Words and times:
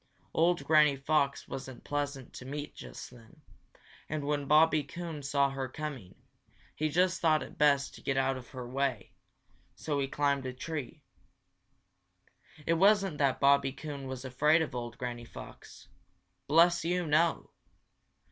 Old 0.33 0.65
Granny 0.65 0.95
Fox 0.95 1.47
wasn't 1.47 1.83
pleasant 1.83 2.33
to 2.33 2.43
meet 2.43 2.73
just 2.73 3.11
then, 3.11 3.43
and 4.09 4.23
when 4.25 4.47
Bobby 4.47 4.83
Coon 4.83 5.21
saw 5.21 5.51
her 5.51 5.67
coming, 5.69 6.15
he 6.75 6.89
just 6.89 7.21
thought 7.21 7.43
it 7.43 7.55
best 7.59 7.93
to 7.93 8.01
get 8.01 8.17
out 8.17 8.35
of 8.35 8.47
her 8.49 8.67
way, 8.67 9.13
so 9.75 9.99
he 9.99 10.07
climbed 10.07 10.47
a 10.47 10.53
tree. 10.53 11.03
It 12.65 12.73
wasn't 12.79 13.19
that 13.19 13.39
Bobby 13.39 13.73
Coon 13.73 14.07
was 14.07 14.25
afraid 14.25 14.63
of 14.63 14.73
old 14.73 14.97
Granny 14.97 15.23
Fox. 15.23 15.87
Bless 16.47 16.83
you, 16.83 17.05
no! 17.05 17.51